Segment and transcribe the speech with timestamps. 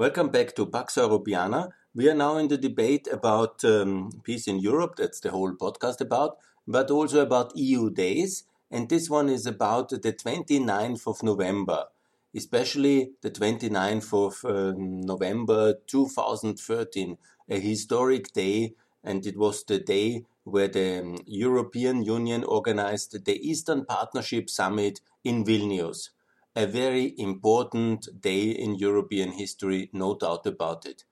[0.00, 1.72] Welcome back to Pax Europiana.
[1.94, 6.00] We are now in the debate about um, peace in Europe, that's the whole podcast
[6.00, 8.44] about, but also about EU days.
[8.70, 11.84] And this one is about the 29th of November,
[12.34, 17.18] especially the 29th of uh, November 2013,
[17.50, 18.72] a historic day.
[19.04, 25.02] And it was the day where the um, European Union organized the Eastern Partnership Summit
[25.24, 26.08] in Vilnius
[26.56, 31.04] a very important day in European history, no doubt about it.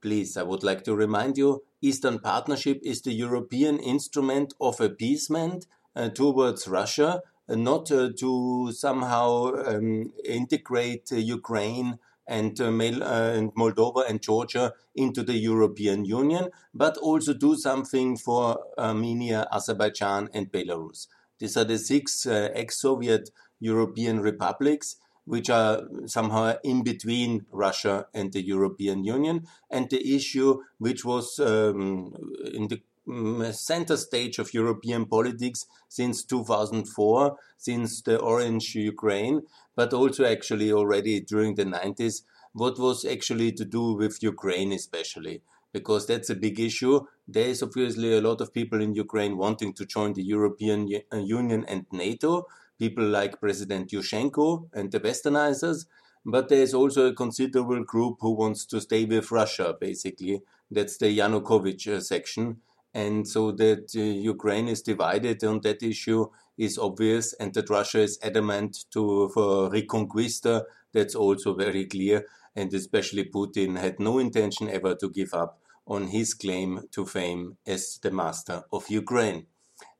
[0.00, 5.66] Please, I would like to remind you Eastern Partnership is the European instrument of appeasement
[5.94, 13.32] uh, towards Russia, uh, not uh, to somehow um, integrate uh, Ukraine and, uh, uh,
[13.36, 20.28] and, Moldova and Georgia into the European Union, but also do something for Armenia, Azerbaijan,
[20.32, 21.06] and Belarus.
[21.38, 23.30] These are the six ex Soviet
[23.62, 30.60] European republics, which are somehow in between Russia and the European Union, and the issue
[30.78, 32.12] which was um,
[32.52, 39.42] in the mm, center stage of European politics since 2004, since the Orange Ukraine,
[39.76, 45.42] but also actually already during the 90s, what was actually to do with Ukraine especially.
[45.72, 47.00] Because that's a big issue.
[47.26, 51.64] There is obviously a lot of people in Ukraine wanting to join the European Union
[51.66, 52.46] and NATO,
[52.82, 55.86] people like President Yushchenko and the westernizers,
[56.26, 60.42] but there's also a considerable group who wants to stay with Russia, basically.
[60.68, 62.56] That's the Yanukovych uh, section.
[62.92, 66.26] And so that uh, Ukraine is divided on that issue
[66.58, 70.64] is obvious, and that Russia is adamant to for reconquista.
[70.92, 75.52] That's also very clear, and especially Putin had no intention ever to give up
[75.86, 79.46] on his claim to fame as the master of Ukraine.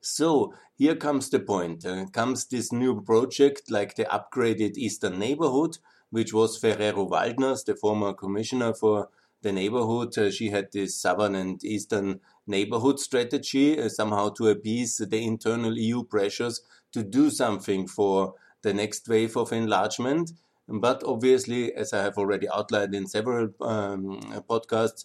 [0.02, 1.86] So here comes the point.
[1.86, 5.78] Uh, comes this new project like the upgraded Eastern Neighborhood,
[6.10, 9.08] which was Ferrero Waldner's, the former commissioner for
[9.42, 10.18] the neighborhood.
[10.18, 15.78] Uh, she had this southern and eastern neighborhood strategy, uh, somehow to appease the internal
[15.78, 16.62] EU pressures
[16.92, 20.32] to do something for the next wave of enlargement.
[20.68, 25.04] But obviously, as I have already outlined in several um, podcasts,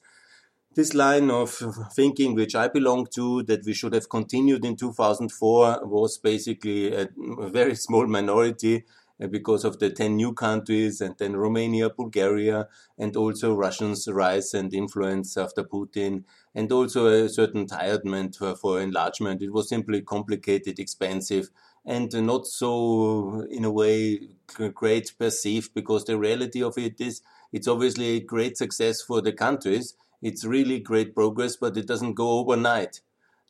[0.77, 1.49] this line of
[1.93, 7.09] thinking, which I belong to, that we should have continued in 2004, was basically a
[7.49, 8.85] very small minority
[9.19, 14.53] uh, because of the 10 new countries and then Romania, Bulgaria, and also Russia's rise
[14.53, 19.41] and influence after Putin, and also a certain tiredness for enlargement.
[19.41, 21.49] It was simply complicated, expensive,
[21.85, 24.29] and not so, in a way,
[24.75, 29.31] great perceived because the reality of it is it's obviously a great success for the
[29.31, 33.01] countries it's really great progress, but it doesn't go overnight.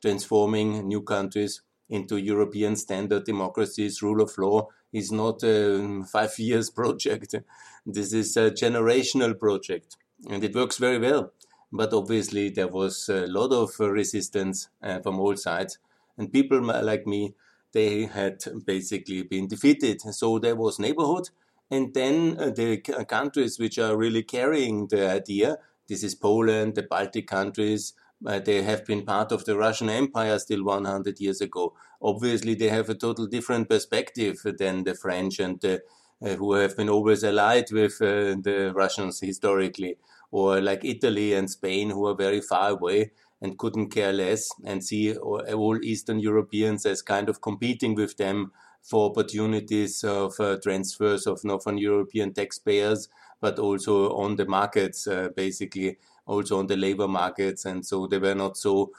[0.02, 6.70] Transforming new countries into European standard democracies, rule of law is not a five years
[6.70, 7.36] project.
[7.86, 9.98] This is a generational project
[10.30, 11.32] and it works very well.
[11.72, 15.80] But obviously there was a lot of resistance uh, from all sides
[16.18, 17.34] and people like me,
[17.74, 20.02] they had basically been defeated.
[20.02, 21.30] So there was neighborhood
[21.70, 22.78] and then uh, the
[23.08, 27.94] countries which are really carrying the idea this is Poland, the Baltic countries.
[28.26, 31.76] Uh, they have been part of the Russian Empire still 100 years ago.
[32.02, 35.82] Obviously, they have a total different perspective than the French and the,
[36.22, 39.98] uh, who have been always allied with uh, the Russians historically,
[40.32, 43.12] or like Italy and Spain, who are very far away
[43.42, 48.52] and couldn't care less and see all Eastern Europeans as kind of competing with them
[48.82, 53.10] for opportunities of uh, transfers of Northern European taxpayers
[53.40, 58.18] but also on the markets, uh, basically also on the labor markets, and so they
[58.18, 58.92] were not so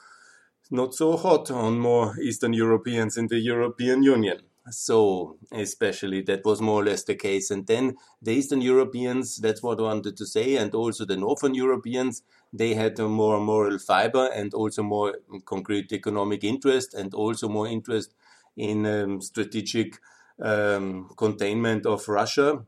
[0.71, 4.41] not so hot on more Eastern Europeans in the European Union.
[4.71, 7.51] So, especially that was more or less the case.
[7.51, 11.55] And then the Eastern Europeans, that's what I wanted to say, and also the Northern
[11.55, 12.23] Europeans,
[12.53, 17.67] they had a more moral fiber and also more concrete economic interest and also more
[17.67, 18.15] interest
[18.57, 19.99] in um, strategic
[20.43, 22.65] um, containment of Russia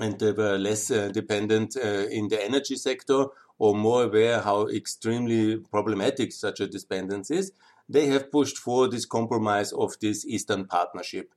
[0.00, 3.26] and they were less uh, dependent uh, in the energy sector
[3.58, 7.52] or more aware how extremely problematic such a dependence is,
[7.88, 11.32] they have pushed for this compromise of this Eastern Partnership.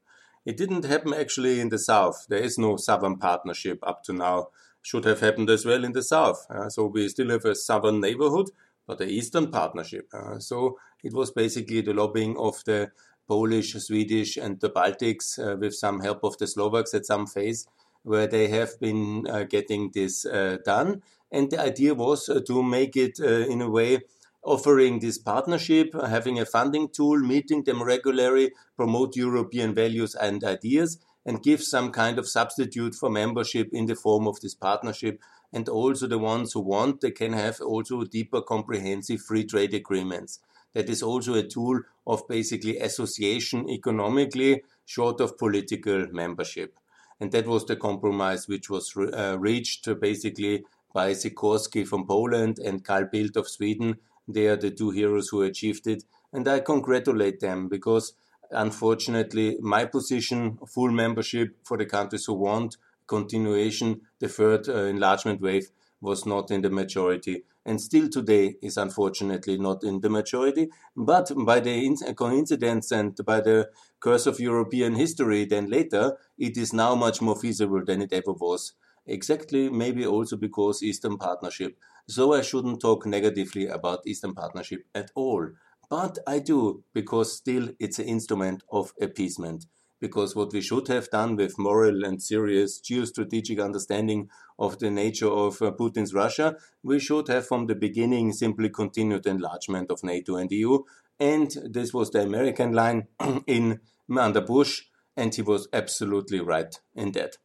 [0.46, 2.26] It didn't happen actually in the South.
[2.28, 4.48] There is no Southern Partnership up to now.
[4.82, 6.46] Should have happened as well in the South.
[6.50, 8.50] Uh, so we still have a Southern neighborhood,
[8.88, 10.08] but the Eastern Partnership.
[10.14, 12.92] Uh, so it was basically the lobbying of the
[13.28, 17.68] Polish, Swedish, and the Baltics uh, with some help of the Slovaks at some phase
[18.10, 21.04] where they have been uh, getting this uh, done.
[21.32, 24.00] And the idea was uh, to make it in a way
[24.44, 30.98] offering this partnership, having a funding tool, meeting them regularly, promote European values and ideas,
[31.24, 35.22] and give some kind of substitute for membership in the form of this partnership.
[35.54, 40.40] And also the ones who want, they can have also deeper comprehensive free trade agreements.
[40.74, 46.80] That is also a tool of basically association economically, short of political membership.
[47.20, 50.64] And that was the compromise which was uh, reached basically
[50.94, 53.98] by Sikorski from Poland and Carl Bildt of Sweden.
[54.28, 56.04] They are the two heroes who achieved it.
[56.32, 58.14] And I congratulate them because
[58.52, 62.78] unfortunately my position, full membership for the countries who want
[63.08, 65.70] continuation, the third uh, enlargement wave
[66.02, 70.70] was not in the majority and still today is unfortunately not in the majority.
[70.96, 73.70] But by the coincidence and by the
[74.00, 78.34] curse of European history, then later, it is now much more feasible than it ever
[78.34, 78.74] was.
[79.06, 81.78] Exactly, maybe also because Eastern Partnership.
[82.08, 85.50] So I shouldn't talk negatively about Eastern Partnership at all.
[85.90, 89.66] But I do, because still it's an instrument of appeasement
[90.00, 95.30] because what we should have done with moral and serious geostrategic understanding of the nature
[95.30, 100.36] of uh, Putin's Russia, we should have from the beginning simply continued enlargement of NATO
[100.38, 100.80] and EU.
[101.20, 103.08] And this was the American line
[103.48, 103.82] in
[104.18, 104.84] under Bush,
[105.16, 107.38] and he was absolutely right in that.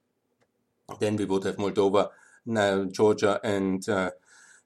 [1.00, 2.10] Then we would have Moldova,
[2.46, 4.10] now Georgia, and uh,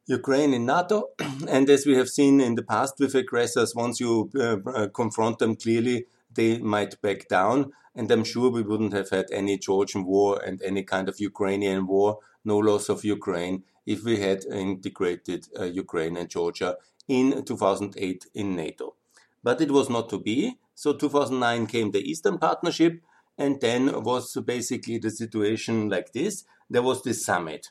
[0.06, 1.11] Ukraine in NATO.
[1.49, 5.38] and as we have seen in the past with aggressors, once you uh, uh confront
[5.38, 6.06] them clearly,
[6.38, 7.73] they might back down.
[7.94, 11.87] And I'm sure we wouldn't have had any Georgian war and any kind of Ukrainian
[11.87, 16.76] war, no loss of Ukraine, if we had integrated uh, Ukraine and Georgia
[17.08, 18.94] in 2008 in NATO.
[19.43, 20.58] But it was not to be.
[20.75, 23.02] So 2009 came the Eastern Partnership,
[23.37, 26.44] and then was basically the situation like this.
[26.70, 27.70] There was this summit.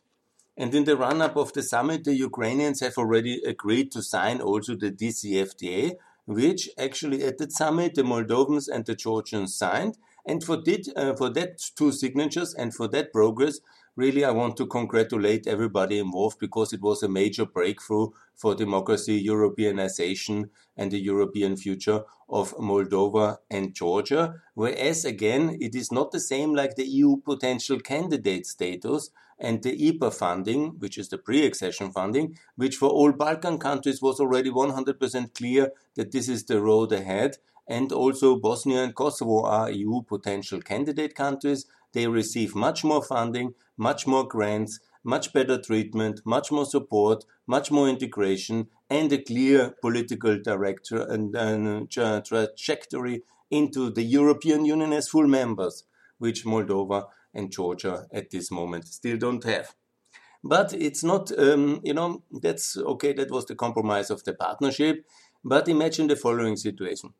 [0.57, 4.41] And in the run up of the summit, the Ukrainians have already agreed to sign
[4.41, 5.95] also the DCFTA,
[6.27, 9.97] which actually at the summit the Moldovans and the Georgians signed.
[10.25, 13.62] And for, did, uh, for that two signatures and for that progress,
[13.95, 19.25] really I want to congratulate everybody involved because it was a major breakthrough for democracy,
[19.25, 24.35] Europeanization, and the European future of Moldova and Georgia.
[24.53, 29.77] Whereas again, it is not the same like the EU potential candidate status, and the
[29.77, 35.33] IPA funding, which is the pre-accession funding, which for all Balkan countries was already 100%
[35.33, 37.37] clear that this is the road ahead.
[37.67, 41.65] And also Bosnia and Kosovo are EU potential candidate countries.
[41.93, 47.69] They receive much more funding, much more grants, much better treatment, much more support, much
[47.71, 55.09] more integration, and a clear political director and, and trajectory into the European Union as
[55.09, 55.83] full members,
[56.17, 57.05] which Moldova
[57.37, 59.75] and Georgia at this moment still don't have.
[60.43, 65.05] But it's not, um, you know, that's okay, that was the compromise of the partnership.
[65.43, 67.13] But imagine the following situation.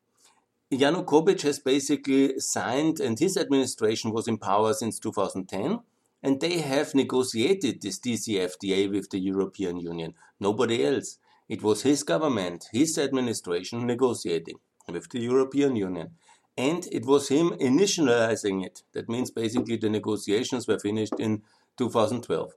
[0.70, 5.80] Yanukovych has basically signed, and his administration was in power since 2010,
[6.22, 10.14] and they have negotiated this DCFTA with the European Union.
[10.40, 11.18] Nobody else.
[11.48, 14.58] It was his government, his administration negotiating
[14.92, 16.10] with the European Union
[16.58, 18.82] and it was him initializing it.
[18.92, 21.42] That means basically the negotiations were finished in
[21.76, 22.52] 2012.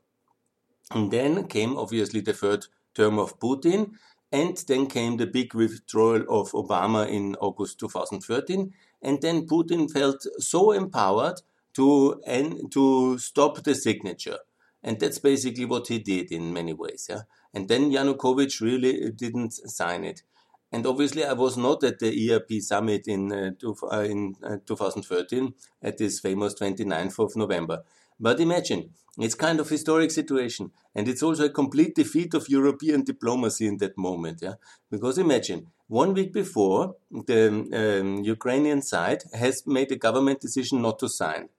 [0.89, 2.65] And then came obviously the third
[2.95, 3.91] term of Putin,
[4.31, 8.73] and then came the big withdrawal of Obama in August 2013.
[9.03, 11.41] And then Putin felt so empowered
[11.75, 14.39] to end, to stop the signature.
[14.83, 17.05] And that's basically what he did in many ways.
[17.07, 17.21] Yeah.
[17.53, 20.23] And then Yanukovych really didn't sign it.
[20.71, 24.57] And obviously, I was not at the EaP summit in, uh, two, uh, in uh,
[24.65, 27.83] 2013 at this famous 29th of November.
[28.19, 33.03] But imagine, it's kind of historic situation, and it's also a complete defeat of European
[33.03, 34.39] diplomacy in that moment.
[34.41, 34.53] Yeah,
[34.89, 40.99] because imagine one week before the um, Ukrainian side has made a government decision not
[40.99, 41.49] to sign.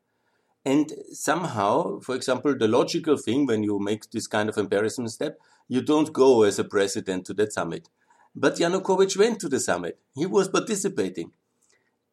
[0.65, 5.39] And somehow, for example, the logical thing when you make this kind of embarrassment step,
[5.69, 7.89] you don't go as a president to that summit.
[8.35, 9.99] But Yanukovych went to the summit.
[10.15, 11.33] He was participating.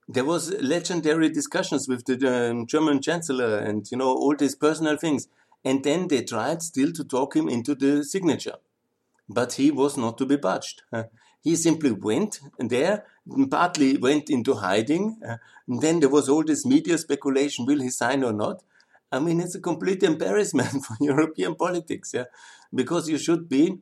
[0.07, 4.97] There was legendary discussions with the um, German chancellor and, you know, all these personal
[4.97, 5.27] things.
[5.63, 8.55] And then they tried still to talk him into the signature.
[9.27, 10.81] But he was not to be budged.
[11.41, 13.05] He simply went there,
[13.49, 15.19] partly went into hiding.
[15.27, 18.61] Uh, then there was all this media speculation, will he sign or not?
[19.11, 22.25] I mean, it's a complete embarrassment for European politics, yeah,
[22.73, 23.77] because you should be,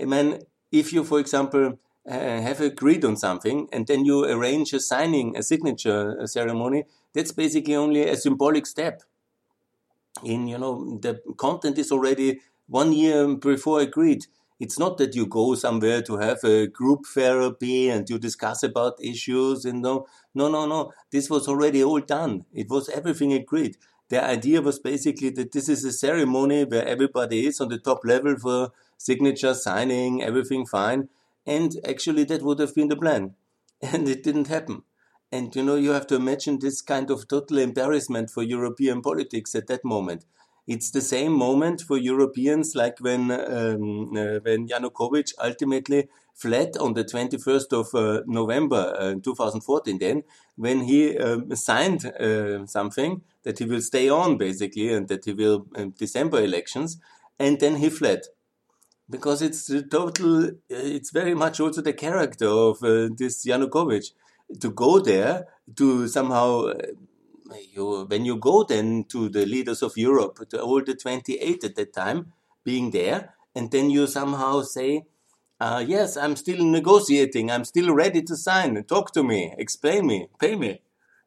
[0.00, 0.38] I mean,
[0.72, 5.36] if you, for example, uh, have agreed on something and then you arrange a signing,
[5.36, 9.02] a signature ceremony, that's basically only a symbolic step.
[10.24, 14.26] In, you know, the content is already one year before agreed.
[14.60, 19.02] It's not that you go somewhere to have a group therapy and you discuss about
[19.02, 20.92] issues and no, no, no, no.
[21.10, 22.44] This was already all done.
[22.52, 23.76] It was everything agreed.
[24.12, 28.04] The idea was basically that this is a ceremony where everybody is on the top
[28.04, 31.08] level for signature signing, everything fine.
[31.46, 33.36] And actually that would have been the plan.
[33.80, 34.82] And it didn't happen.
[35.32, 39.54] And you know, you have to imagine this kind of total embarrassment for European politics
[39.54, 40.26] at that moment.
[40.66, 46.94] It's the same moment for Europeans like when um, uh, when Yanukovych ultimately fled on
[46.94, 49.98] the 21st of uh, November uh, 2014.
[49.98, 50.22] Then
[50.56, 55.32] when he um, signed uh, something that he will stay on basically and that he
[55.32, 56.98] will um, December elections,
[57.38, 58.22] and then he fled
[59.10, 60.44] because it's the total.
[60.44, 64.12] Uh, it's very much also the character of uh, this Yanukovych
[64.60, 65.46] to go there
[65.76, 66.72] to somehow
[67.72, 71.74] you when you go then to the leaders of Europe, to all the 28 at
[71.76, 72.32] that time,
[72.64, 75.04] being there, and then you somehow say,
[75.62, 80.26] uh, yes, I'm still negotiating, I'm still ready to sign, talk to me, explain me,
[80.40, 80.82] pay me,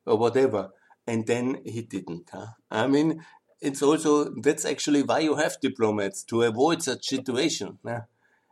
[0.06, 0.72] or whatever.
[1.08, 2.30] And then he didn't.
[2.34, 2.48] Huh?
[2.70, 3.24] I mean,
[3.62, 4.12] it's also,
[4.46, 7.80] that's actually why you have diplomats, to avoid such situation.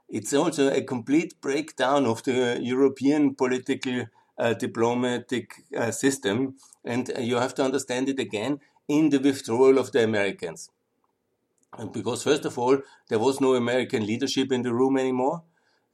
[0.07, 4.05] It's also a complete breakdown of the European political
[4.37, 9.91] uh, diplomatic uh, system and you have to understand it again in the withdrawal of
[9.91, 10.69] the Americans.
[11.77, 12.77] And Because, first of all,
[13.09, 15.43] there was no American leadership in the room anymore.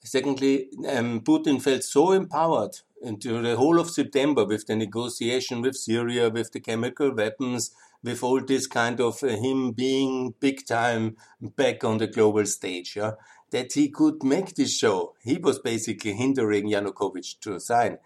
[0.03, 5.75] Secondly, um, Putin felt so empowered into the whole of September with the negotiation with
[5.75, 11.18] Syria, with the chemical weapons, with all this kind of uh, him being big time
[11.41, 13.12] back on the global stage, yeah,
[13.51, 15.15] that he could make this show.
[15.22, 17.98] He was basically hindering Yanukovych to sign.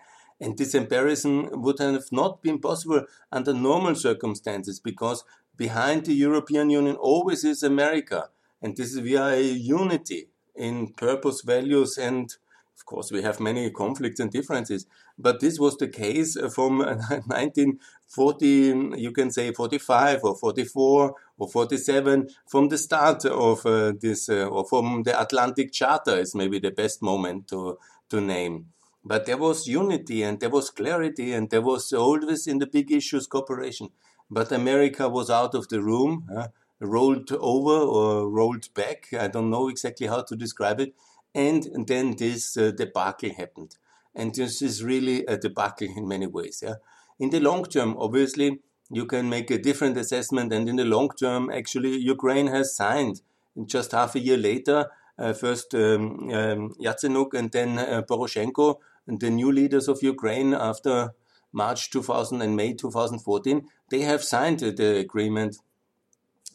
[0.41, 5.23] And this embarrassment would have not been possible under normal circumstances because
[5.55, 8.29] behind the European Union always is America.
[8.61, 12.33] And this is via unity in purpose, values, and
[12.75, 14.85] of course, we have many conflicts and differences,
[15.17, 22.27] but this was the case from 1940, you can say 45 or 44 or 47,
[22.49, 26.71] from the start of uh, this, uh, or from the Atlantic Charter is maybe the
[26.71, 27.77] best moment to,
[28.09, 28.65] to name.
[29.05, 32.91] But there was unity and there was clarity and there was always in the big
[32.91, 33.89] issues cooperation.
[34.31, 36.47] But America was out of the room, uh,
[36.83, 39.13] rolled over or rolled back.
[39.13, 40.93] I don't know exactly how to describe it.
[41.33, 43.77] And then this uh, debacle happened.
[44.15, 46.61] And this is really a debacle in many ways.
[46.63, 46.75] Yeah?
[47.19, 48.59] In the long term, obviously,
[48.91, 50.53] you can make a different assessment.
[50.53, 53.21] And in the long term, actually, Ukraine has signed
[53.65, 59.29] just half a year later, uh, first um, um, Yatsenyuk and then uh, Poroshenko the
[59.29, 61.13] new leaders of Ukraine after
[61.51, 65.57] March 2000 and May 2014, they have signed the agreement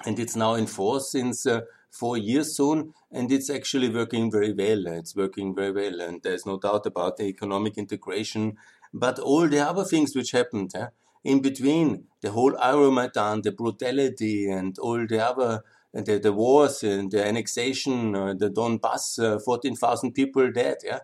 [0.06, 4.52] and it's now in force since uh, four years soon and it's actually working very
[4.52, 4.86] well.
[4.86, 8.56] It's working very well and there's no doubt about the economic integration.
[8.92, 10.88] But all the other things which happened eh,
[11.24, 15.62] in between, the whole Euromaidan, the brutality and all the other
[15.92, 20.76] the, the wars and the annexation, uh, the Donbass, uh, 14,000 people dead.
[20.84, 21.00] Yeah,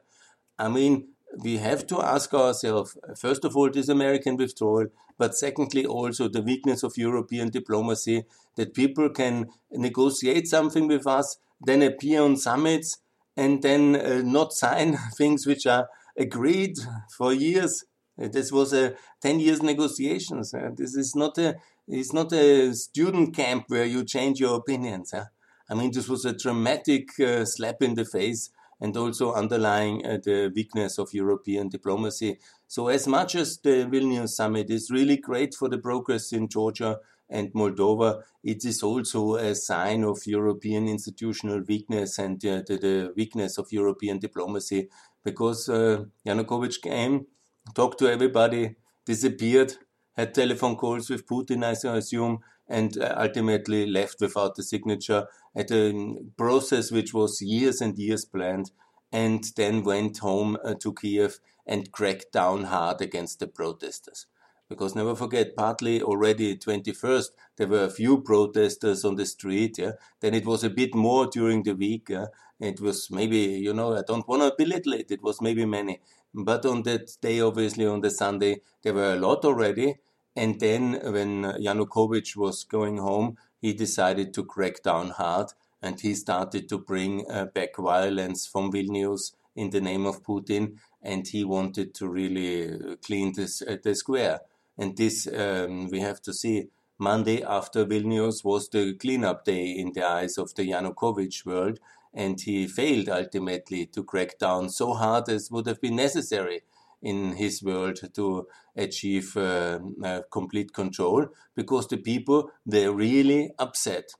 [0.58, 1.08] I mean,
[1.42, 4.86] we have to ask ourselves, first of all, this American withdrawal,
[5.18, 8.24] but secondly, also the weakness of European diplomacy,
[8.56, 12.98] that people can negotiate something with us, then appear on summits,
[13.36, 15.88] and then uh, not sign things which are
[16.18, 16.76] agreed
[17.16, 17.84] for years.
[18.16, 20.54] This was a 10 years negotiations.
[20.54, 21.56] Uh, this is not a,
[21.88, 25.12] it's not a student camp where you change your opinions.
[25.12, 25.26] Uh.
[25.68, 28.50] I mean, this was a dramatic uh, slap in the face
[28.84, 32.38] and also underlying uh, the weakness of European diplomacy.
[32.66, 36.98] So, as much as the Vilnius summit is really great for the progress in Georgia
[37.30, 43.12] and Moldova, it is also a sign of European institutional weakness and uh, the, the,
[43.16, 44.90] weakness of European diplomacy
[45.24, 47.26] because uh, Yanukovych came,
[47.74, 48.76] talked to everybody,
[49.06, 49.72] disappeared,
[50.14, 55.70] had telephone calls with Putin, I assume, and uh, ultimately left without the signature at
[55.70, 58.70] a process which was years and years planned,
[59.12, 64.26] and then went home uh, to Kiev and cracked down hard against the protesters.
[64.68, 69.78] Because never forget, partly already 21st, there were a few protesters on the street.
[69.78, 69.92] Yeah?
[70.20, 72.08] Then it was a bit more during the week.
[72.08, 72.26] Yeah?
[72.58, 75.10] It was maybe, you know, I don't want to belittle it.
[75.10, 76.00] It was maybe many.
[76.32, 79.96] But on that day, obviously on the Sunday, there were a lot already.
[80.36, 86.14] And then when Yanukovych was going home, he decided to crack down hard and he
[86.14, 90.78] started to bring uh, back violence from Vilnius in the name of Putin.
[91.02, 94.40] And he wanted to really uh, clean this, uh, the square.
[94.76, 99.92] And this, um, we have to see, Monday after Vilnius was the cleanup day in
[99.92, 101.78] the eyes of the Yanukovych world.
[102.14, 106.62] and he failed ultimately to crack down so hard as would have been necessary
[107.04, 114.14] in his world to achieve uh, uh, complete control because the people they're really upset.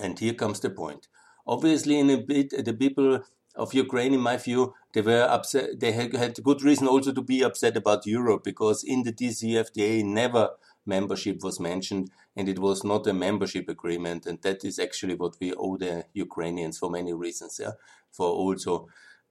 [0.00, 1.08] And here comes the point.
[1.46, 3.20] Obviously in a bit the people
[3.56, 7.42] of Ukraine in my view they were upset they had, good reason also to be
[7.42, 10.50] upset about Europe because in the DCFTA never
[10.86, 14.26] membership was mentioned and it was not a membership agreement.
[14.26, 17.72] And that is actually what we owe the Ukrainians for many reasons yeah?
[18.10, 18.88] For also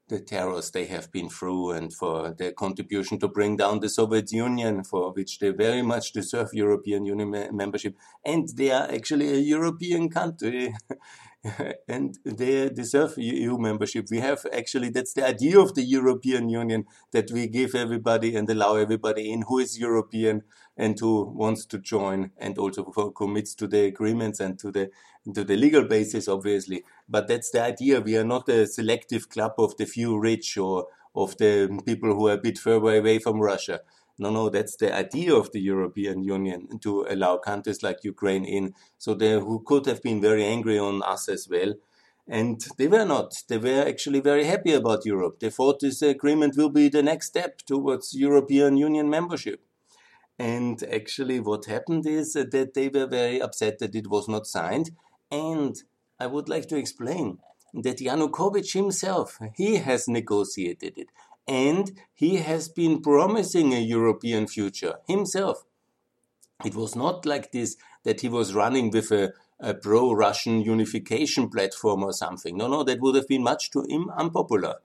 [0.10, 4.32] the terrors they have been through and for their contribution to bring down the Soviet
[4.32, 7.96] Union, for which they very much deserve European Union membership.
[8.26, 10.74] And they are actually a European country.
[11.90, 14.08] and they deserve EU membership.
[14.10, 18.50] We have actually, that's the idea of the European Union, that we give everybody and
[18.50, 20.44] allow everybody in who is European
[20.78, 24.90] and who wants to join and also commits to the agreements and to the,
[25.34, 26.84] to the legal basis, obviously.
[27.10, 28.00] But that's the idea.
[28.00, 32.28] We are not a selective club of the few rich or of the people who
[32.28, 33.82] are a bit further away from Russia.
[34.24, 38.74] No, no, that's the idea of the European Union to allow countries like Ukraine in.
[38.98, 41.74] So they who could have been very angry on us as well.
[42.26, 43.44] And they were not.
[43.50, 45.42] They were actually very happy about Europe.
[45.42, 49.60] They thought this agreement will be the next step towards European Union membership.
[50.40, 54.92] And actually, what happened is that they were very upset that it was not signed.
[55.30, 55.76] And
[56.18, 57.40] I would like to explain
[57.74, 61.10] that Yanukovych himself, he has negotiated it
[61.48, 65.66] and he has been promising a European future himself.
[66.64, 71.50] It was not like this that he was running with a, a pro Russian unification
[71.50, 72.58] platform or something.
[72.58, 73.86] No, no, that would have been much too
[74.16, 74.76] unpopular.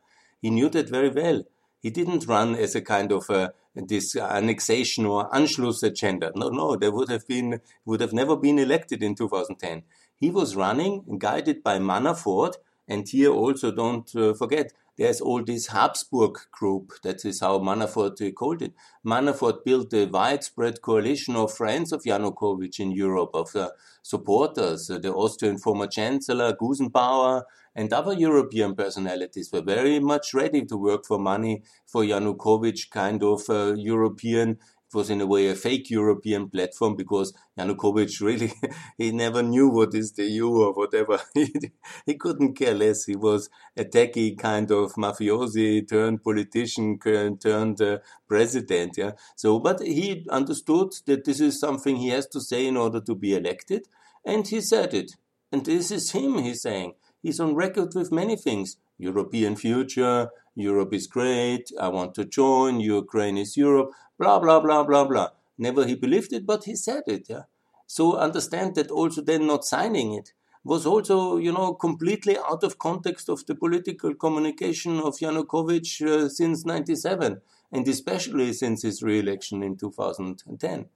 [0.41, 1.45] He knew that very well.
[1.81, 6.33] He didn't run as a kind of a, this annexation or Anschluss agenda.
[6.35, 9.83] No, no, there would have been, would have never been elected in 2010.
[10.17, 12.55] He was running, guided by Manafort,
[12.89, 16.93] and here also don't uh, forget, there's all this Habsburg group.
[17.05, 18.75] That is how Manafort called it.
[19.07, 24.89] Manafort built a widespread coalition of friends of Yanukovych in Europe, of the supporters.
[24.89, 27.45] The Austrian former Chancellor Gusenbauer
[27.77, 33.23] and other European personalities were very much ready to work for money for Yanukovych kind
[33.23, 34.59] of uh, European
[34.95, 38.53] was in a way a fake European platform because Yanukovych really,
[38.99, 41.21] he never knew what is the EU or whatever.
[41.35, 41.53] he,
[42.07, 43.05] he couldn't care less.
[43.05, 48.97] He was a techie kind of mafiosi turned politician turned uh, president.
[48.97, 49.13] Yeah.
[49.37, 53.15] So, but he understood that this is something he has to say in order to
[53.15, 53.87] be elected.
[54.25, 55.13] And he said it.
[55.51, 56.95] And this is him, he's saying.
[57.23, 58.77] He's on record with many things.
[58.99, 64.85] European future, Europe is great, I want to join, Ukraine is Europe, blah, blah, blah,
[64.85, 65.29] blah, blah.
[65.57, 67.45] Never he believed it, but he said it, yeah.
[67.87, 70.33] So understand that also then not signing it
[70.65, 76.29] was also, you know, completely out of context of the political communication of Yanukovych uh,
[76.29, 77.41] since 97,
[77.73, 80.87] and especially since his re-election in 2010.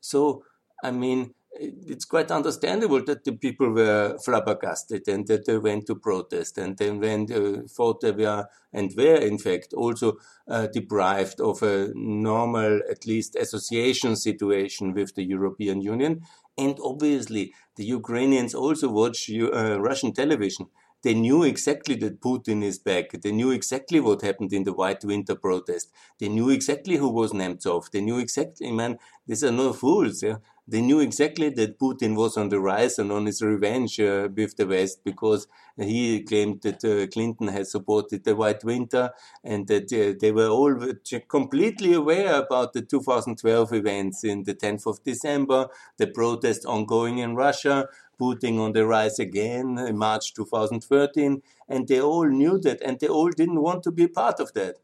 [0.00, 0.42] So,
[0.82, 5.94] I mean, it's quite understandable that the people were flabbergasted and that they went to
[5.94, 10.16] protest and then when they thought they were and were in fact also
[10.48, 16.22] uh, deprived of a normal at least association situation with the European Union
[16.56, 20.66] and obviously the Ukrainians also watch uh, Russian television
[21.02, 23.12] they knew exactly that Putin is back.
[23.22, 25.90] They knew exactly what happened in the White Winter protest.
[26.18, 27.90] They knew exactly who was Nemtsov.
[27.90, 30.22] They knew exactly, man, these are no fools.
[30.22, 30.36] Yeah?
[30.70, 34.56] They knew exactly that Putin was on the rise and on his revenge uh, with
[34.56, 39.10] the West because he claimed that uh, Clinton had supported the White Winter
[39.42, 40.72] and that uh, they were all
[41.26, 47.34] completely aware about the 2012 events in the 10th of December, the protest ongoing in
[47.34, 47.88] Russia,
[48.20, 53.08] Putin on the rise again in March 2013, and they all knew that, and they
[53.08, 54.76] all didn't want to be part of that.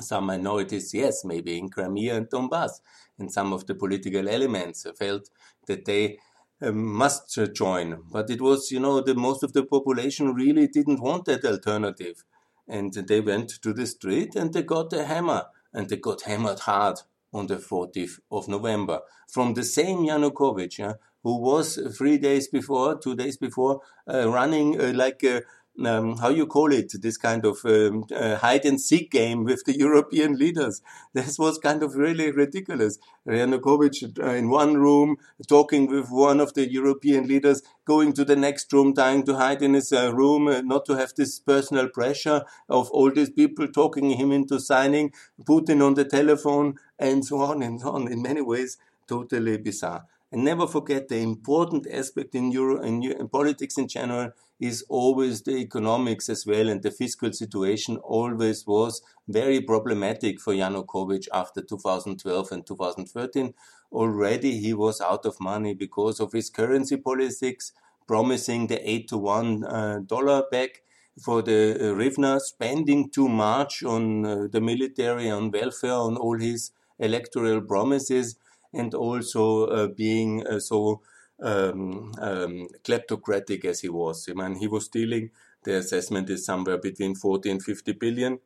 [0.00, 2.80] Some minorities, yes, maybe in Crimea and Donbass,
[3.18, 5.30] and some of the political elements felt
[5.66, 6.18] that they
[6.60, 8.02] um, must join.
[8.10, 12.24] But it was, you know, the most of the population really didn't want that alternative.
[12.66, 16.60] And they went to the street and they got a hammer and they got hammered
[16.60, 17.00] hard
[17.32, 23.16] on the 40th of November from the same Yanukovych, who was three days before, two
[23.16, 25.42] days before, uh, running uh, like a
[25.84, 29.64] um, how you call it, this kind of um, uh, hide and seek game with
[29.64, 30.82] the European leaders.
[31.12, 32.98] This was kind of really ridiculous.
[33.26, 35.16] Yanukovych uh, in one room
[35.48, 39.62] talking with one of the European leaders, going to the next room, trying to hide
[39.62, 43.66] in his uh, room, uh, not to have this personal pressure of all these people
[43.68, 45.12] talking him into signing,
[45.44, 48.10] Putin on the telephone, and so on and so on.
[48.10, 50.06] In many ways, totally bizarre.
[50.34, 55.42] And never forget the important aspect in Euro in, in politics in general is always
[55.42, 61.62] the economics as well, and the fiscal situation always was very problematic for Yanukovych after
[61.62, 63.54] 2012 and 2013.
[63.92, 67.70] Already he was out of money because of his currency politics,
[68.08, 70.82] promising the eight to one uh, dollar back
[71.24, 76.36] for the uh, Rivna, spending too much on uh, the military, on welfare, on all
[76.40, 78.34] his electoral promises,
[78.74, 81.02] and also uh, being uh, so
[81.42, 84.28] um, um, kleptocratic as he was.
[84.28, 85.30] I mean, he was stealing.
[85.64, 88.38] The assessment is somewhere between 40 and 50 billion.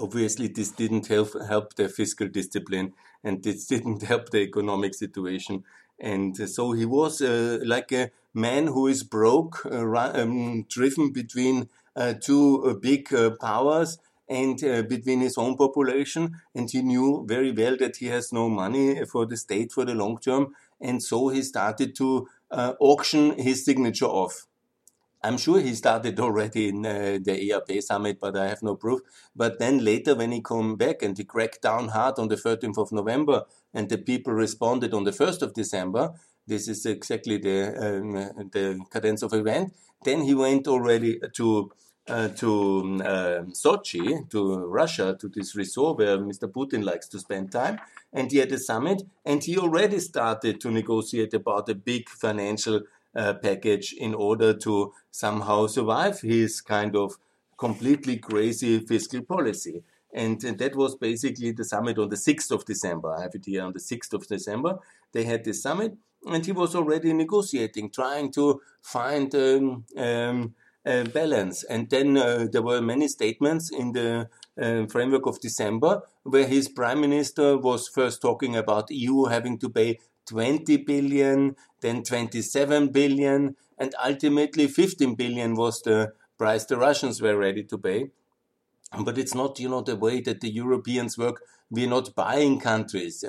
[0.00, 5.64] Obviously, this didn't help help the fiscal discipline, and this didn't help the economic situation.
[6.00, 11.68] And so he was uh, like a man who is broke, uh, um, driven between
[11.94, 13.08] uh, two uh, big
[13.40, 16.40] powers and uh, between his own population.
[16.54, 19.94] And he knew very well that he has no money for the state for the
[19.94, 20.54] long term.
[20.80, 24.46] And so he started to auction his signature off.
[25.24, 29.00] I'm sure he started already in uh, the EaP summit, but I have no proof.
[29.34, 32.76] But then later, when he came back and he cracked down hard on the 13th
[32.76, 36.12] of November, and the people responded on the 1st of December,
[36.46, 38.12] this is exactly the um,
[38.52, 39.72] the cadence of event.
[40.04, 41.72] Then he went already to
[42.08, 46.50] uh, to uh, Sochi, to Russia, to this resort where Mr.
[46.50, 47.78] Putin likes to spend time,
[48.12, 52.82] and he had a summit, and he already started to negotiate about a big financial
[53.16, 57.16] uh, package in order to somehow survive his kind of
[57.56, 59.82] completely crazy fiscal policy.
[60.12, 63.12] And, that was basically the summit on the 6th of December.
[63.12, 64.78] I have it here on the 6th of December.
[65.12, 71.64] They had this summit, and he was already negotiating, trying to find um, um, balance.
[71.64, 74.28] And then uh, there were many statements in the
[74.60, 79.68] uh, framework of December where his prime minister was first talking about EU having to
[79.68, 87.20] pay 20 billion, then 27 billion, and ultimately 15 billion was the price the Russians
[87.20, 88.10] were ready to pay.
[89.04, 92.60] But it's not, you know, the way that the Europeans work we are not buying
[92.60, 93.24] countries.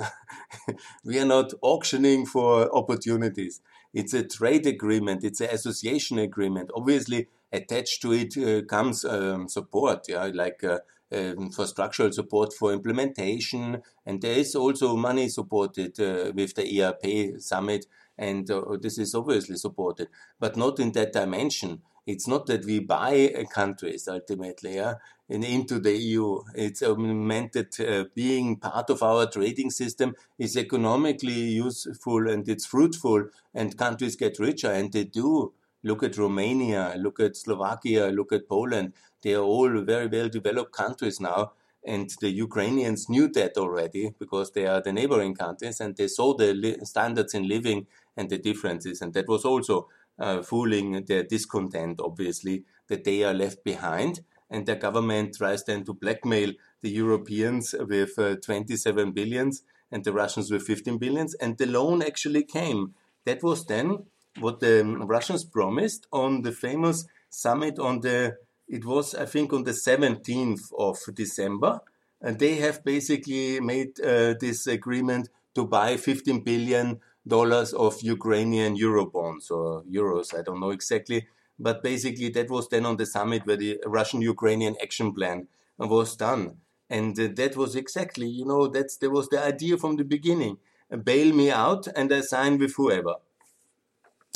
[1.04, 3.62] we are not auctioning for opportunities.
[3.94, 5.24] It's a trade agreement.
[5.24, 6.70] It's an association agreement.
[6.76, 10.80] Obviously, attached to it uh, comes um, support, yeah, like uh,
[11.12, 16.66] um, for structural support for implementation, and there is also money supported uh, with the
[16.66, 17.86] EaP summit,
[18.18, 18.50] and
[18.82, 20.08] this is obviously supported,
[20.40, 21.82] but not in that dimension.
[22.08, 24.96] It's not that we buy countries ultimately, yeah,
[25.28, 26.40] into the EU.
[26.54, 32.66] It's meant that uh, being part of our trading system is economically useful and it's
[32.66, 35.54] fruitful, and countries get richer, and they do.
[35.86, 38.94] Look at Romania, look at Slovakia, look at Poland.
[39.22, 41.52] They are all very well developed countries now.
[41.86, 46.34] And the Ukrainians knew that already because they are the neighboring countries and they saw
[46.34, 47.86] the standards in living
[48.18, 49.00] and the differences.
[49.00, 54.22] And that was also uh, fooling their discontent, obviously, that they are left behind.
[54.50, 60.14] And their government tries then to blackmail the Europeans with uh, 27 billions and the
[60.14, 61.36] Russians with 15 billions.
[61.36, 62.96] And the loan actually came.
[63.26, 64.06] That was then
[64.40, 69.64] what the Russians promised on the famous summit on the, it was, I think, on
[69.64, 71.82] the 17th of December.
[72.22, 78.76] And they have basically made uh, this agreement to buy 15 billion dollars of Ukrainian
[78.76, 80.38] euro bonds or euros.
[80.38, 81.28] I don't know exactly.
[81.58, 86.16] But basically, that was then on the summit where the Russian Ukrainian action plan was
[86.16, 86.58] done.
[86.90, 90.58] And uh, that was exactly, you know, that's, that was the idea from the beginning.
[91.04, 93.16] bail me out and I sign with whoever.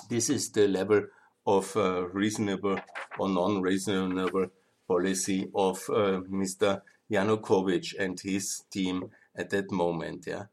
[0.10, 1.04] This is the level
[1.46, 2.80] of uh, reasonable
[3.20, 4.48] or non reasonable
[4.88, 6.82] policy of uh, Mr.
[7.12, 10.26] Yanukovych and his team at that moment.
[10.28, 10.46] Yeah.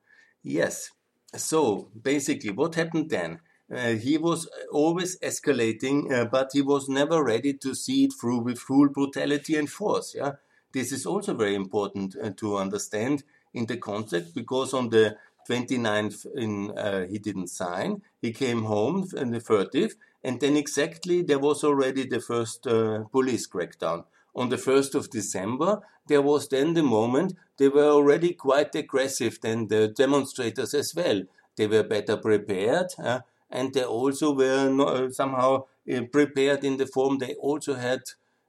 [0.42, 0.90] Yes,
[1.34, 3.40] so basically, what happened then?
[3.74, 8.38] Uh, he was always escalating, uh, but he was never ready to see it through
[8.38, 10.14] with full brutality and force.
[10.14, 10.32] Yeah,
[10.72, 15.16] this is also very important uh, to understand in the context because on the
[15.48, 18.02] 29th, in, uh, he didn't sign.
[18.20, 23.04] He came home on the 30th, and then exactly there was already the first uh,
[23.12, 24.04] police crackdown
[24.36, 29.40] on the 1st of December, there was then the moment they were already quite aggressive
[29.40, 31.22] than the demonstrators as well.
[31.56, 36.86] They were better prepared, uh, and they also were uh, somehow uh, prepared in the
[36.86, 38.02] form they also had.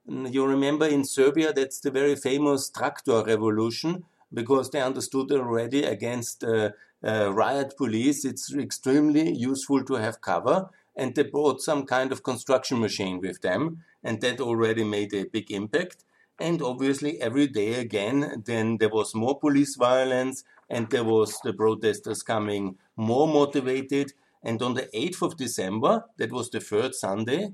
[0.08, 5.84] Mm, you remember in Serbia, that's the very famous tractor revolution, because they understood already
[5.84, 6.70] against uh,
[7.04, 12.24] uh, riot police, it's extremely useful to have cover and they brought some kind of
[12.24, 16.04] construction machine with them, and that already made a big impact.
[16.40, 21.52] And obviously, every day again, then there was more police violence, and there was the
[21.52, 24.12] protesters coming more motivated.
[24.42, 27.52] And on the 8th of December, that was the third Sunday,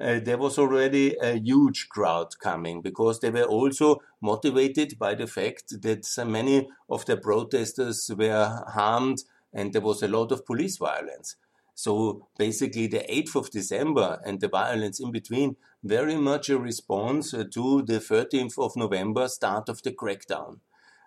[0.00, 5.26] uh, there was already a huge crowd coming because they were also motivated by the
[5.26, 9.18] fact that so many of the protesters were harmed
[9.52, 11.36] and there was a lot of police violence.
[11.74, 17.30] So basically, the 8th of December and the violence in between, very much a response
[17.30, 20.58] to the 13th of November start of the crackdown.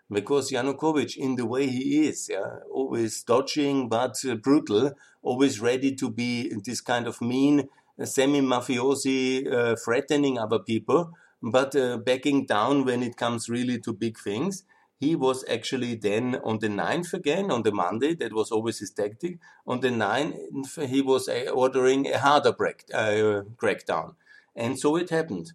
[0.10, 6.10] Because Yanukovych, in the way he is, yeah, always dodging but brutal, always ready to
[6.10, 7.68] be this kind of mean,
[8.02, 11.12] uh, semi mafiosi, uh, threatening other people,
[11.42, 14.64] but uh, backing down when it comes really to big things
[15.02, 18.92] he was actually then on the 9th again, on the Monday, that was always his
[18.92, 19.40] tactic.
[19.66, 24.14] On the 9th, he was uh, ordering a harder break, uh, crackdown.
[24.56, 25.54] And so it happened.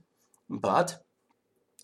[0.50, 1.00] But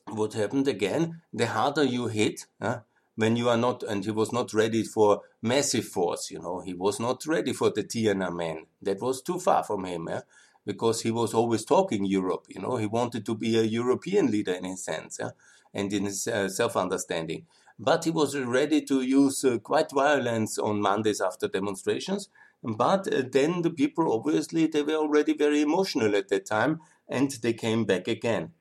[0.09, 2.79] what happened again, the harder you hit, uh,
[3.15, 6.75] when you are not, and he was not ready for massive force, you know, he
[6.75, 8.67] was not ready for the Tiananmen.
[8.83, 10.23] That was too far from him, yeah?
[10.65, 14.53] Because he was always talking Europe, you know, he wanted to be a European leader
[14.53, 15.19] in a sense.
[15.21, 15.31] Yeah?
[15.75, 17.47] and in his uh, self-understanding.
[17.79, 22.29] But he was ready to use uh, quite violence on Mondays after demonstrations.
[22.63, 27.31] But uh, then the people, obviously, they were already very emotional at that time, and
[27.43, 28.53] they came back again.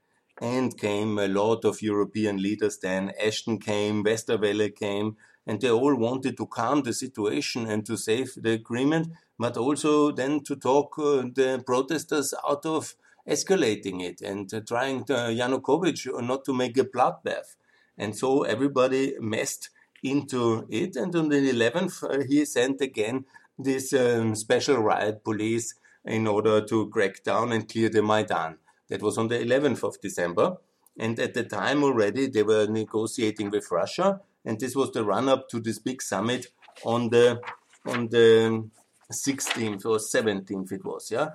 [0.41, 3.11] And came a lot of European leaders then.
[3.23, 8.33] Ashton came, Westerwelle came, and they all wanted to calm the situation and to save
[8.37, 9.07] the agreement,
[9.39, 12.95] but also then to talk uh, the protesters out of
[13.27, 17.55] escalating it and uh, trying to, uh, Yanukovych not to make a bloodbath.
[17.97, 19.69] And so everybody messed
[20.03, 20.95] into it.
[20.95, 23.25] And on the 11th, uh, he sent again
[23.57, 25.75] this um, special riot police
[26.05, 28.57] in order to crack down and clear the Maidan.
[28.89, 30.57] That was on the 11th of December.
[30.97, 34.21] And at the time already, they were negotiating with Russia.
[34.43, 36.47] And this was the run up to this big summit
[36.83, 37.41] on the
[37.85, 38.69] on the
[39.11, 41.29] 16th or 17th, it was, yeah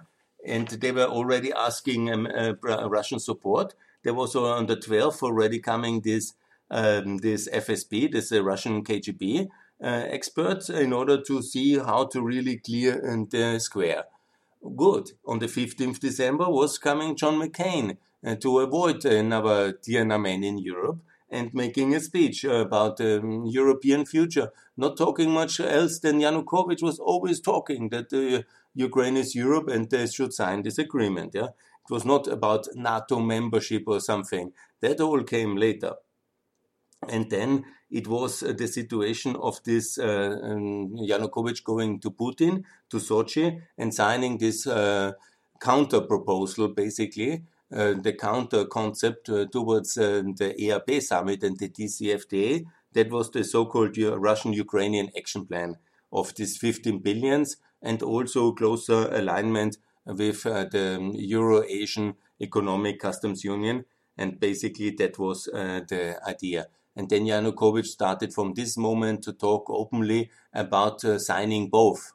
[0.46, 2.54] and they were already asking um, uh,
[2.88, 3.74] Russian support.
[4.04, 6.34] There was on the 12th already coming this
[6.68, 9.46] um, this FSB, this uh, Russian KGB
[9.82, 14.04] uh, experts, in order to see how to really clear the square.
[14.76, 15.12] Good.
[15.26, 20.98] On the 15th December was coming John McCain uh, to avoid another Tiananmen in Europe
[21.28, 24.50] and making a speech about the um, European future.
[24.76, 28.42] Not talking much else than Yanukovych was always talking that uh,
[28.74, 31.32] Ukraine is Europe and they should sign this agreement.
[31.34, 34.52] Yeah, it was not about NATO membership or something.
[34.80, 35.94] That all came later.
[37.08, 42.64] And then it was uh, the situation of this uh, um, Yanukovych going to Putin,
[42.90, 45.12] to Sochi, and signing this uh,
[45.60, 52.64] counter proposal, basically, the counter concept uh, towards uh, the EaP summit and the DCFTA.
[52.92, 55.76] That was the so called Russian Ukrainian action plan
[56.12, 59.76] of these 15 billions and also closer alignment
[60.06, 63.84] with uh, the Euro-Asian Economic Customs Union.
[64.16, 66.68] And basically, that was uh, the idea.
[66.94, 72.12] And then Yanukovych started from this moment to talk openly about uh, signing both.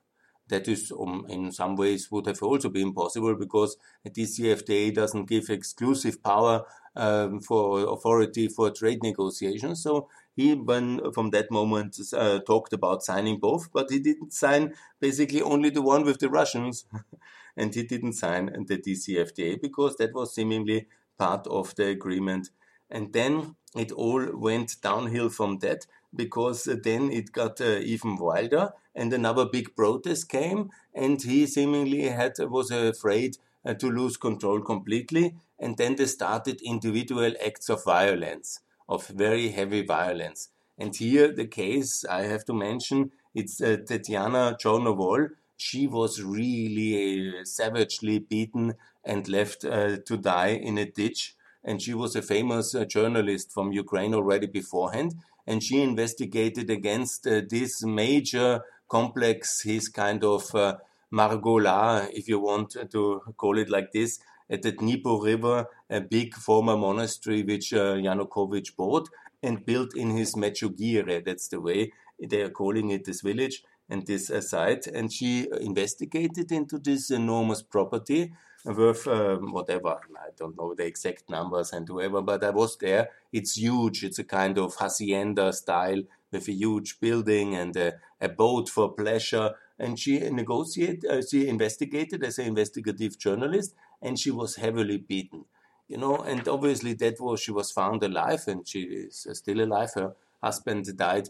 [0.51, 5.25] That is, um, in some ways, would have also been possible because the DCFTA doesn't
[5.29, 6.63] give exclusive power
[6.95, 9.81] um, for authority for trade negotiations.
[9.81, 14.73] So he, when from that moment, uh, talked about signing both, but he didn't sign
[14.99, 16.85] basically only the one with the Russians,
[17.57, 20.87] and he didn't sign the DCFTA because that was seemingly
[21.17, 22.49] part of the agreement.
[22.89, 28.73] And then it all went downhill from that because then it got uh, even wilder,
[28.95, 34.61] and another big protest came, and he seemingly had was afraid uh, to lose control
[34.61, 38.59] completely, and then they started individual acts of violence
[38.91, 40.49] of very heavy violence.
[40.77, 45.29] And here the case I have to mention, it's uh, Tatiana Chornovol.
[45.55, 48.73] She was really uh, savagely beaten
[49.05, 51.35] and left uh, to die in a ditch.
[51.63, 55.15] And she was a famous uh, journalist from Ukraine already beforehand.
[55.47, 60.75] And she investigated against uh, this major complex, his kind of uh,
[61.11, 66.35] Mar-a-Lago, if you want to call it like this, at the Dnieper River, a big
[66.35, 69.07] former monastery which uh, Yanukovych bought
[69.41, 71.23] and built in his Mezhyhirya.
[71.23, 74.87] That's the way they are calling it, this village and this uh, site.
[74.87, 78.33] And she investigated into this enormous property
[78.65, 79.97] worth um, whatever.
[80.17, 83.09] I don't know the exact numbers and whoever, but I was there.
[83.31, 84.03] It's huge.
[84.03, 88.93] It's a kind of hacienda style with a huge building and a, a boat for
[88.93, 89.55] pleasure.
[89.79, 95.45] And she negotiated, uh, she investigated as an investigative journalist, and she was heavily beaten.
[95.87, 99.91] you know, and obviously that was she was found alive and she is still alive.
[99.93, 101.29] Her husband died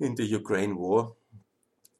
[0.00, 1.14] in the Ukraine war.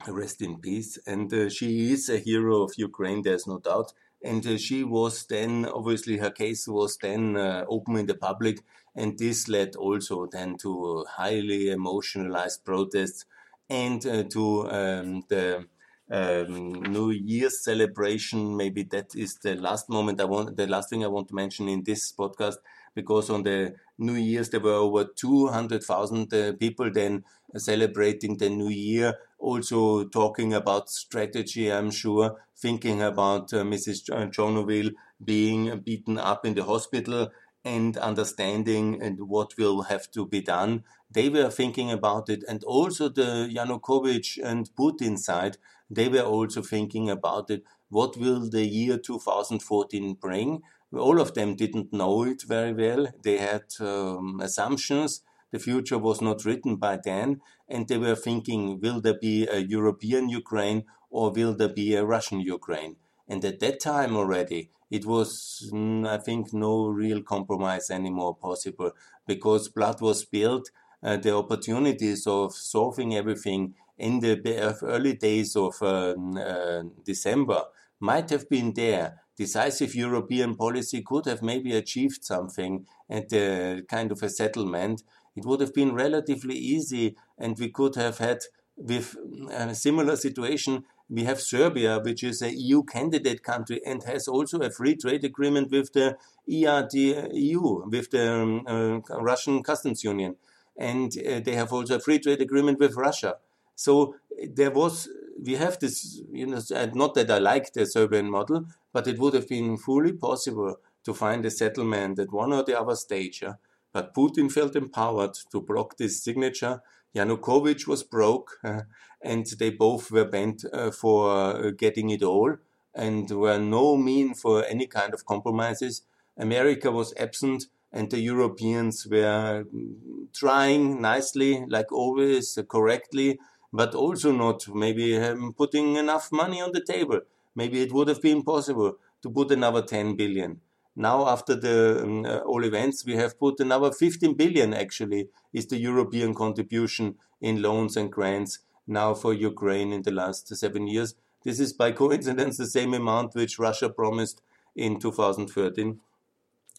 [0.09, 0.99] Rest in peace.
[1.07, 3.92] And uh, she is a hero of Ukraine, there's no doubt.
[4.22, 8.61] And uh, she was then, obviously, her case was then uh, open in the public.
[8.94, 13.24] And this led also then to highly emotionalized protests
[13.68, 15.66] and uh, to um, the
[16.11, 18.56] um, New Year's celebration.
[18.56, 21.68] Maybe that is the last moment I want, the last thing I want to mention
[21.68, 22.56] in this podcast,
[22.94, 27.24] because on the New Year's there were over 200,000 uh, people then
[27.56, 34.02] celebrating the New Year, also talking about strategy, I'm sure, thinking about uh, Mrs.
[34.34, 34.92] Chornovol
[35.24, 37.28] being beaten up in the hospital
[37.64, 40.82] and understanding and what will have to be done.
[41.10, 45.56] They were thinking about it, and also the Yanukovych and Putin side
[45.92, 47.64] they were also thinking about it.
[47.88, 50.62] What will the year 2014 bring?
[50.92, 53.09] All of them didn't know it very well.
[53.22, 55.22] They had um, assumptions.
[55.53, 59.59] The future was not written by then, and they were thinking, will there be a
[59.59, 62.96] European Ukraine or will there be a Russian Ukraine?
[63.29, 68.92] And at that time already, it was, mm, I think, no real compromise anymore possible
[69.26, 70.70] because blood was spilled.
[71.03, 74.35] Uh, the opportunities of solving everything in the
[74.83, 77.62] early days of um, uh, December
[78.00, 79.20] might have been there.
[79.40, 85.03] Decisive European policy could have maybe achieved something at a kind of a settlement.
[85.35, 88.40] It would have been relatively easy, and we could have had,
[88.76, 89.16] with
[89.50, 94.59] a similar situation, we have Serbia, which is a EU candidate country and has also
[94.61, 100.37] a free trade agreement with the ERD-EU, with the um, uh, Russian Customs Union.
[100.76, 103.37] And uh, they have also a free trade agreement with Russia.
[103.74, 104.16] So
[104.57, 105.09] there was,
[105.42, 106.61] we have this, you know,
[106.92, 111.14] not that I like the Serbian model, but it would have been fully possible to
[111.14, 113.42] find a settlement at one or the other stage.
[113.42, 113.55] Yeah?
[113.92, 116.83] But Putin felt empowered to block this signature.
[117.14, 118.83] Yanukovych was broke, uh,
[119.22, 122.57] and they both were bent uh, for uh, getting it all
[122.94, 126.03] and were no mean for any kind of compromises.
[126.37, 129.94] America was absent, and the Europeans were mm,
[130.35, 133.38] trying nicely, like always, correctly,
[133.72, 137.20] but also not maybe um, putting enough money on the table.
[137.54, 140.60] Maybe it would have been possible to put another 10 billion.
[140.96, 144.74] Now, after the um, uh, all events, we have put another 15 billion.
[144.74, 150.54] Actually, is the European contribution in loans and grants now for Ukraine in the last
[150.56, 151.14] seven years.
[151.44, 154.42] This is by coincidence the same amount which Russia promised
[154.74, 156.00] in 2013.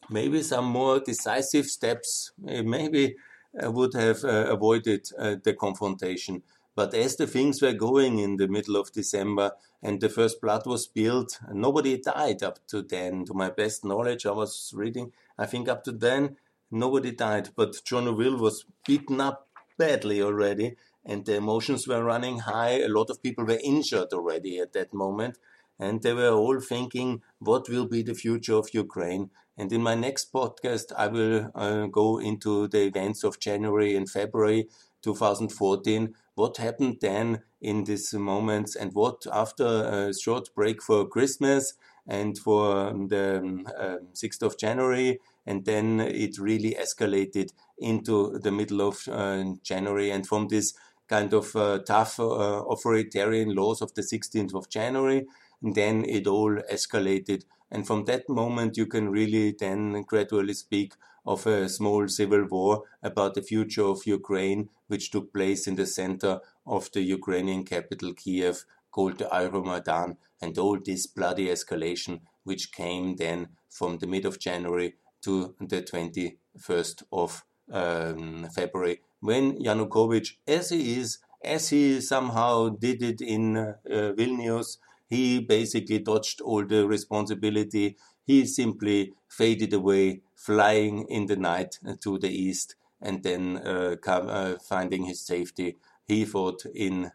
[0.09, 3.15] Maybe some more decisive steps, uh, maybe
[3.63, 5.07] uh, would have uh, avoided
[5.43, 6.43] the confrontation.
[6.75, 9.51] But as the things were going in the middle of December
[9.83, 13.25] and the first blood was spilled, nobody died up to then.
[13.25, 16.37] To my best knowledge, I was reading, I think up to then,
[16.69, 17.49] nobody died.
[17.55, 22.81] But John Chornovol was beaten up badly already and the emotions were running high.
[22.81, 25.37] A lot of people were injured already at that moment.
[25.79, 29.31] And they were all thinking, what will be the future of Ukraine?
[29.57, 34.07] And in my next podcast, I will uh, go into the events of January and
[34.07, 34.67] February
[35.01, 41.73] 2014 what happened then in these moments and what after a short break for Christmas
[42.07, 48.51] and for the um, uh, 6th of January and then it really escalated into the
[48.51, 50.11] middle of uh, January.
[50.11, 50.73] And from this
[51.07, 55.25] kind of uh, tough uh, authoritarian laws of the 16th of January
[55.61, 57.43] and then it all escalated.
[57.69, 60.93] And from that moment you can really then gradually speak
[61.25, 65.85] of a small civil war about the future of Ukraine, which took place in the
[65.85, 72.71] center of the Ukrainian capital Kiev, called the Euromaidan, and all this bloody escalation, which
[72.71, 80.35] came then from the mid of January to the 21st of um, February, when Yanukovych,
[80.47, 86.65] as he is, as he somehow did it in uh, Vilnius, he basically dodged all
[86.65, 87.97] the responsibility.
[88.25, 94.57] He simply faded away flying in the night to the east and then uh, uh,
[94.57, 95.77] finding his safety.
[96.05, 97.11] He fought in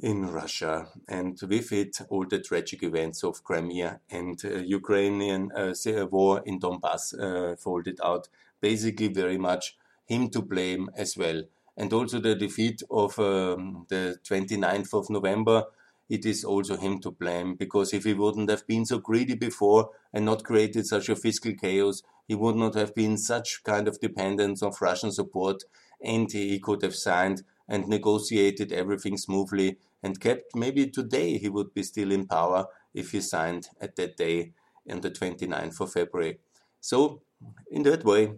[0.00, 5.72] in Russia, and with it, all the tragic events of Crimea and uh, Ukrainian uh,
[6.10, 8.28] war in Donbass uh, folded out.
[8.60, 11.44] Basically, very much him to blame as well.
[11.76, 15.64] And also the defeat of um, the 29th of November
[16.08, 19.90] it is also him to blame because if he wouldn't have been so greedy before
[20.12, 24.00] and not created such a fiscal chaos, he would not have been such kind of
[24.00, 25.62] dependence of Russian support
[26.02, 31.72] and he could have signed and negotiated everything smoothly and kept maybe today he would
[31.72, 34.52] be still in power if he signed at that day
[34.90, 36.38] on the 29th of February.
[36.80, 37.22] So,
[37.70, 38.34] in that way,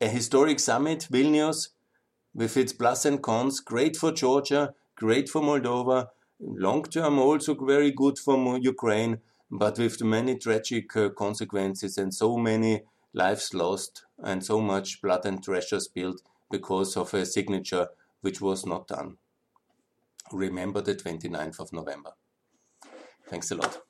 [0.00, 1.68] a historic summit, Vilnius,
[2.34, 6.08] with its plus and cons, great for Georgia, great for Moldova,
[6.40, 9.18] long term also very good for Ukraine,
[9.50, 12.82] but with many tragic uh, consequences and so many
[13.12, 17.88] lives lost and so much blood and treasure spilled because of a signature
[18.20, 19.16] which was not done.
[20.32, 22.12] Remember the 29th of November.
[23.28, 23.82] Thanks a lot.